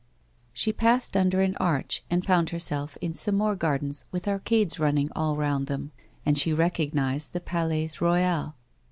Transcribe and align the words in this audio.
She 0.51 0.73
passed 0.73 1.15
under 1.15 1.41
an 1.41 1.55
arch, 1.57 2.03
and 2.09 2.25
found 2.25 2.49
herself 2.49 2.97
in 3.01 3.13
some 3.13 3.35
more 3.35 3.55
gardens 3.55 4.03
with 4.11 4.27
arcades 4.27 4.79
running 4.79 5.11
all 5.15 5.37
roimd 5.37 5.67
them, 5.67 5.91
and 6.25 6.39
she 6.39 6.53
recognised 6.53 7.33
the 7.33 7.39
Palais 7.39 7.91
Royal. 7.99 8.55